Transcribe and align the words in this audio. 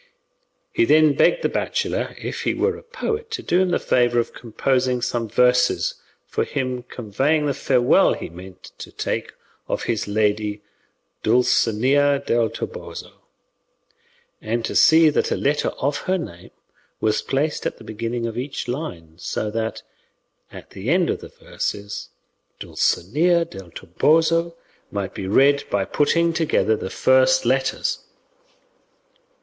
He 0.73 0.83
then 0.83 1.13
begged 1.13 1.43
the 1.43 1.47
bachelor, 1.47 2.15
if 2.19 2.41
he 2.41 2.55
were 2.55 2.75
a 2.75 2.81
poet, 2.81 3.29
to 3.33 3.43
do 3.43 3.61
him 3.61 3.69
the 3.69 3.77
favour 3.77 4.19
of 4.19 4.33
composing 4.33 4.99
some 4.99 5.29
verses 5.29 5.93
for 6.25 6.43
him 6.43 6.81
conveying 6.81 7.45
the 7.45 7.53
farewell 7.53 8.13
he 8.15 8.27
meant 8.27 8.63
to 8.79 8.91
take 8.91 9.31
of 9.67 9.83
his 9.83 10.07
lady 10.07 10.63
Dulcinea 11.21 12.17
del 12.25 12.49
Toboso, 12.49 13.11
and 14.41 14.65
to 14.65 14.75
see 14.75 15.11
that 15.11 15.29
a 15.29 15.37
letter 15.37 15.67
of 15.77 15.97
her 16.09 16.17
name 16.17 16.49
was 16.99 17.21
placed 17.21 17.67
at 17.67 17.77
the 17.77 17.83
beginning 17.83 18.25
of 18.25 18.39
each 18.39 18.67
line, 18.67 19.13
so 19.19 19.51
that, 19.51 19.83
at 20.51 20.71
the 20.71 20.89
end 20.89 21.11
of 21.11 21.21
the 21.21 21.29
verses, 21.29 22.09
"Dulcinea 22.59 23.45
del 23.45 23.69
Toboso" 23.69 24.55
might 24.89 25.13
be 25.13 25.27
read 25.27 25.63
by 25.69 25.85
putting 25.85 26.33
together 26.33 26.75
the 26.75 26.89
first 26.89 27.45
letters. 27.45 27.99